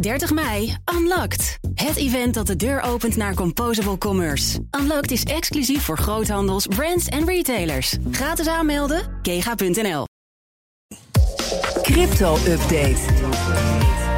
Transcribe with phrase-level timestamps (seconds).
[0.00, 1.58] 30 mei, Unlocked.
[1.74, 4.58] Het event dat de deur opent naar Composable Commerce.
[4.80, 7.96] Unlocked is exclusief voor groothandels, brands en retailers.
[8.10, 10.04] Gratis aanmelden, kega.nl.
[11.82, 13.00] Crypto-update.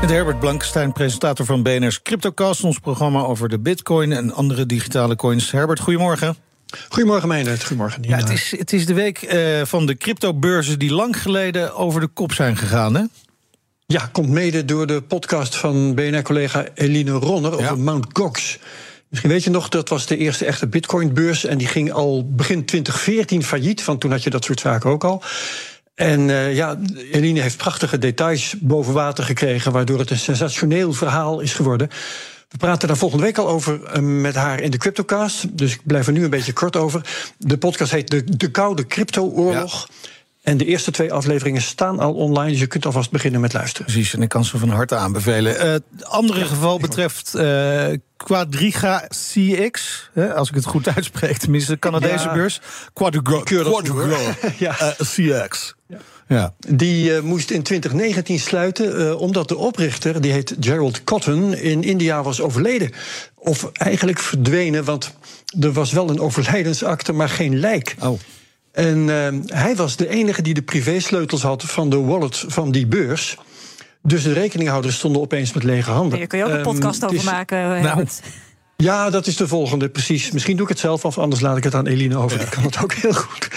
[0.00, 2.64] Met Herbert Blankenstein, presentator van BNR's CryptoCast...
[2.64, 5.50] ons programma over de bitcoin en andere digitale coins.
[5.50, 6.36] Herbert, goedemorgen.
[6.88, 7.64] Goedemorgen, Meijnerd.
[7.64, 8.16] Goedemorgen, Nina.
[8.16, 12.00] Ja, het, is, het is de week uh, van de cryptobeurzen die lang geleden over
[12.00, 13.02] de kop zijn gegaan, hè?
[13.92, 17.74] Ja, komt mede door de podcast van BNR-collega Eline Ronner over ja.
[17.74, 18.58] Mount Gox.
[19.08, 21.44] Misschien weet je nog, dat was de eerste echte bitcoinbeurs...
[21.44, 25.04] en die ging al begin 2014 failliet, want toen had je dat soort zaken ook
[25.04, 25.22] al...
[25.94, 26.78] En uh, ja,
[27.10, 31.88] Eline heeft prachtige details boven water gekregen, waardoor het een sensationeel verhaal is geworden.
[32.48, 35.58] We praten daar volgende week al over uh, met haar in de CryptoCast.
[35.58, 37.00] Dus ik blijf er nu een beetje kort over.
[37.38, 39.88] De podcast heet De, de Koude Crypto-oorlog.
[39.88, 39.94] Ja.
[40.42, 43.86] En de eerste twee afleveringen staan al online, dus je kunt alvast beginnen met luisteren.
[43.86, 45.54] Precies, en ik kan ze van harte aanbevelen.
[45.54, 51.36] Uh, het andere ja, geval betreft uh, Quadriga CX, hè, als ik het goed uitspreek,
[51.36, 52.34] tenminste de Canadese ja.
[52.34, 52.60] beurs.
[52.92, 54.76] Quadriga, Quadriga ja.
[54.80, 55.74] uh, CX.
[55.86, 55.98] Ja.
[56.28, 56.54] Ja.
[56.68, 61.82] Die uh, moest in 2019 sluiten, uh, omdat de oprichter, die heet Gerald Cotton, in
[61.82, 62.90] India was overleden.
[63.34, 65.12] Of eigenlijk verdwenen, want
[65.60, 67.94] er was wel een overlijdensakte, maar geen lijk.
[68.00, 68.18] Oh.
[68.72, 72.86] En uh, hij was de enige die de privésleutels had van de wallet van die
[72.86, 73.36] beurs.
[74.02, 76.18] Dus de rekeninghouders stonden opeens met lege handen.
[76.18, 77.82] Daar kun je ook een podcast um, over is, maken.
[77.82, 78.06] Nou,
[78.76, 80.30] ja, dat is de volgende, precies.
[80.30, 82.38] Misschien doe ik het zelf, of anders laat ik het aan Eline over.
[82.38, 82.44] Ja.
[82.44, 83.48] Ik kan het ook heel goed.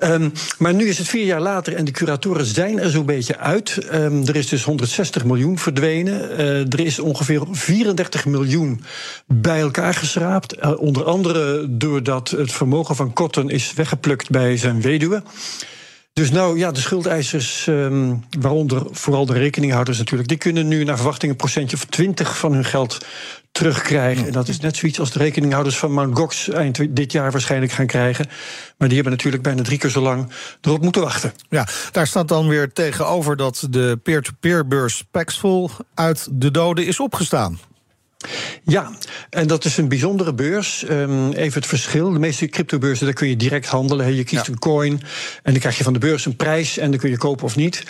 [0.00, 3.38] Um, maar nu is het vier jaar later en de curatoren zijn er zo'n beetje
[3.38, 3.78] uit.
[3.92, 6.30] Um, er is dus 160 miljoen verdwenen.
[6.30, 8.84] Uh, er is ongeveer 34 miljoen
[9.26, 10.56] bij elkaar geschraapt.
[10.56, 15.22] Uh, onder andere doordat het vermogen van Cotton is weggeplukt bij zijn weduwe.
[16.12, 20.96] Dus nou ja, de schuldeisers, um, waaronder vooral de rekeninghouders natuurlijk, die kunnen nu naar
[20.96, 22.98] verwachting een procentje of 20 van hun geld
[23.56, 24.26] terugkrijgen.
[24.26, 26.18] En dat is net zoiets als de rekeninghouders van Mt.
[26.18, 28.26] Gox eind dit jaar waarschijnlijk gaan krijgen.
[28.78, 30.30] Maar die hebben natuurlijk bijna drie keer zo lang
[30.60, 31.32] erop moeten wachten.
[31.48, 37.00] Ja, daar staat dan weer tegenover dat de peer-to-peer beurs Paxful uit de doden is
[37.00, 37.58] opgestaan.
[38.64, 38.90] Ja,
[39.30, 40.84] en dat is een bijzondere beurs.
[40.90, 42.12] Um, even het verschil.
[42.12, 44.14] De meeste cryptobeurzen, daar kun je direct handelen.
[44.14, 44.52] Je kiest ja.
[44.52, 44.92] een coin
[45.42, 46.78] en dan krijg je van de beurs een prijs...
[46.78, 47.82] en dan kun je kopen of niet.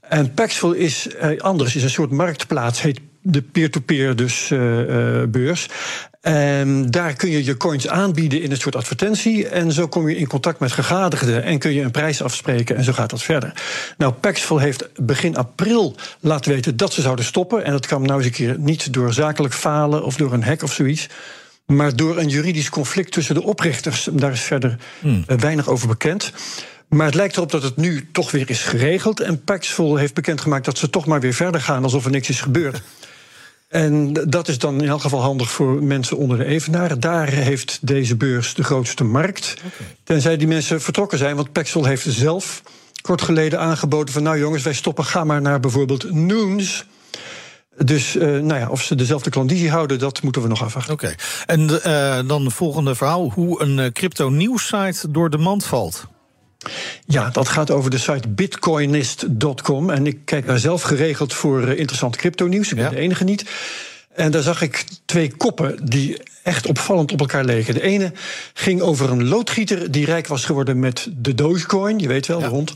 [0.00, 5.22] En Paxful is uh, anders, is een soort marktplaats, heet de peer-to-peer dus uh, uh,
[5.28, 5.68] beurs.
[6.22, 9.48] En daar kun je je coins aanbieden in een soort advertentie.
[9.48, 12.76] En zo kom je in contact met gegadigden en kun je een prijs afspreken.
[12.76, 13.52] En zo gaat dat verder.
[13.96, 17.64] Nou, Paxful heeft begin april laten weten dat ze zouden stoppen.
[17.64, 20.62] En dat kwam nou eens een keer niet door zakelijk falen of door een hack
[20.62, 21.08] of zoiets.
[21.66, 24.08] Maar door een juridisch conflict tussen de oprichters.
[24.12, 25.24] Daar is verder hmm.
[25.26, 26.32] weinig over bekend.
[26.88, 29.20] Maar het lijkt erop dat het nu toch weer is geregeld.
[29.20, 32.40] En Paxful heeft bekendgemaakt dat ze toch maar weer verder gaan alsof er niks is
[32.40, 32.82] gebeurd.
[33.72, 37.00] En dat is dan in elk geval handig voor mensen onder de evenaren.
[37.00, 39.54] Daar heeft deze beurs de grootste markt.
[39.58, 39.96] Okay.
[40.04, 42.62] Tenzij die mensen vertrokken zijn, want Paxful heeft zelf
[43.00, 44.22] kort geleden aangeboden van...
[44.22, 46.84] nou jongens, wij stoppen, ga maar naar bijvoorbeeld Noons...
[47.84, 50.92] Dus uh, nou ja, of ze dezelfde klandizie houden, dat moeten we nog afwachten.
[50.92, 51.04] Oké.
[51.04, 51.16] Okay.
[51.46, 56.06] En uh, dan het volgende verhaal: hoe een crypto-nieuwssite door de mand valt.
[57.06, 59.90] Ja, dat gaat over de site bitcoinist.com.
[59.90, 62.70] En ik kijk daar zelf geregeld voor interessant crypto-nieuws.
[62.70, 62.90] Ik ben ja.
[62.90, 63.44] de enige niet.
[64.14, 67.74] En daar zag ik twee koppen die echt opvallend op elkaar leken.
[67.74, 68.12] De ene
[68.54, 71.98] ging over een loodgieter die rijk was geworden met de Dogecoin.
[71.98, 72.44] Je weet wel, ja.
[72.44, 72.72] de hond.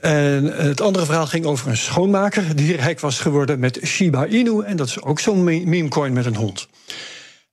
[0.00, 4.62] En het andere verhaal ging over een schoonmaker die rijk was geworden met Shiba Inu.
[4.62, 6.68] En dat is ook zo'n memecoin met een hond.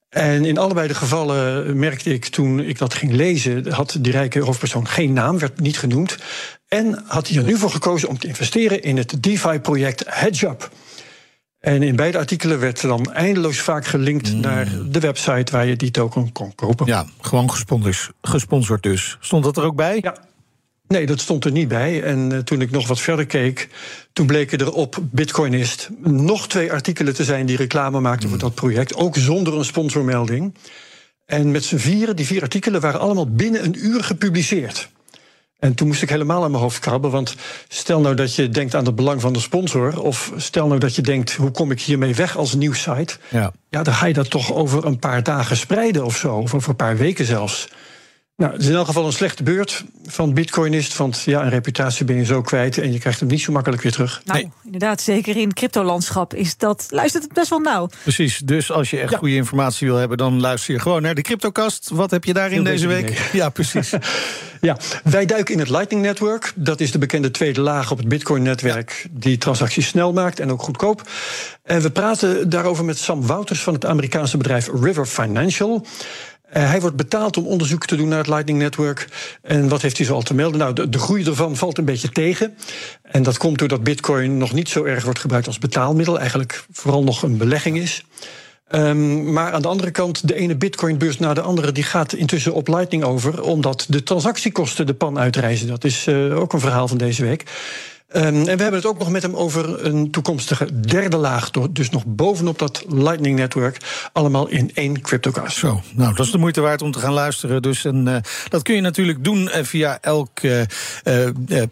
[0.10, 4.40] En in allebei de gevallen merkte ik toen ik dat ging lezen, had die rijke
[4.40, 6.18] hoofdpersoon geen naam, werd niet genoemd.
[6.68, 10.70] En had hij er nu voor gekozen om te investeren in het DeFi-project HedgeUp.
[11.60, 14.40] En in beide artikelen werd dan eindeloos vaak gelinkt mm.
[14.40, 16.86] naar de website waar je die token kon kopen.
[16.86, 17.52] Ja, gewoon
[18.22, 19.18] gesponsord dus.
[19.20, 19.98] Stond dat er ook bij?
[20.02, 20.18] Ja.
[20.88, 22.04] Nee, dat stond er niet bij.
[22.04, 23.70] En uh, toen ik nog wat verder keek,
[24.14, 28.56] toen bleken er op Bitcoinist nog twee artikelen te zijn die reclame maakten voor dat
[28.56, 30.54] project, ook zonder een sponsormelding.
[31.26, 34.90] En met z'n vieren, die vier artikelen waren allemaal binnen een uur gepubliceerd.
[35.60, 37.12] En toen moest ik helemaal aan mijn hoofd krabben.
[37.12, 37.36] Want
[37.68, 40.02] stel nou dat je denkt aan het belang van de sponsor.
[40.02, 43.18] Of stel nou dat je denkt, hoe kom ik hiermee weg als nieuwsite?
[43.30, 43.52] Ja.
[43.70, 46.36] ja, dan ga je dat toch over een paar dagen spreiden of zo.
[46.36, 47.68] Of over een paar weken zelfs.
[48.38, 50.98] Nou, het is in elk geval een slechte beurt van Bitcoin is.
[50.98, 53.82] Want ja, een reputatie ben je zo kwijt en je krijgt hem niet zo makkelijk
[53.82, 54.22] weer terug.
[54.26, 56.86] Nou, inderdaad, zeker in cryptolandschap is dat.
[56.90, 57.90] Luistert het best wel nauw.
[58.04, 58.38] Precies.
[58.38, 61.90] Dus als je echt goede informatie wil hebben, dan luister je gewoon naar de Cryptocast.
[61.94, 63.30] Wat heb je daarin deze week?
[63.34, 63.94] Ja, precies.
[64.62, 66.54] ja, wij duiken in het Lightning Network.
[66.56, 69.08] Dat is de bekende tweede laag op het Bitcoin-netwerk.
[69.12, 71.02] Die transacties snel maakt en ook goedkoop.
[71.64, 75.86] En we praten daarover met Sam Wouters van het Amerikaanse bedrijf River Financial.
[76.54, 79.08] Uh, hij wordt betaald om onderzoek te doen naar het Lightning Network.
[79.42, 80.60] En wat heeft hij zo al te melden?
[80.60, 82.58] Nou, de, groei ervan valt een beetje tegen.
[83.02, 86.20] En dat komt doordat Bitcoin nog niet zo erg wordt gebruikt als betaalmiddel.
[86.20, 88.06] Eigenlijk vooral nog een belegging is.
[88.72, 91.72] Um, maar aan de andere kant, de ene Bitcoin-beurs na de andere...
[91.72, 93.42] die gaat intussen op Lightning over...
[93.42, 95.68] omdat de transactiekosten de pan uitreizen.
[95.68, 97.44] Dat is uh, ook een verhaal van deze week.
[98.16, 101.52] Um, en we hebben het ook nog met hem over een toekomstige derde laag.
[101.52, 104.10] Dus nog bovenop dat Lightning Network.
[104.14, 105.58] Allemaal in één cryptocast.
[105.58, 107.62] Zo, nou, dat is de moeite waard om te gaan luisteren.
[107.62, 108.16] Dus en, uh,
[108.50, 110.62] dat kun je natuurlijk doen uh, via elk uh,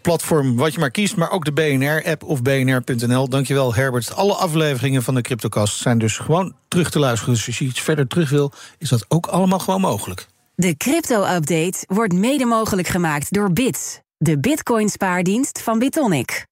[0.02, 1.16] platform wat je maar kiest.
[1.16, 3.28] Maar ook de BNR-app of bnr.nl.
[3.28, 4.14] Dankjewel, Herbert.
[4.14, 7.34] Alle afleveringen van de Cryptocast zijn dus gewoon terug te luisteren.
[7.34, 10.26] Dus als je iets verder terug wil, is dat ook allemaal gewoon mogelijk.
[10.54, 14.04] De crypto-update wordt mede mogelijk gemaakt door Bits.
[14.18, 16.46] De Bitcoin-spaardienst van Bitonic.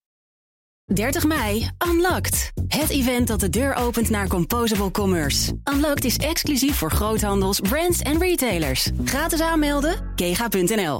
[0.93, 2.51] 30 mei, Unlocked.
[2.67, 5.53] Het event dat de deur opent naar Composable Commerce.
[5.73, 8.89] Unlocked is exclusief voor groothandels, brands en retailers.
[9.05, 10.97] Gratis aanmelden, kega.nl.